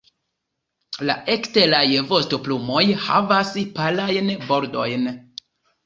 [1.09, 5.11] La eksteraj vostoplumoj havas palajn bordojn.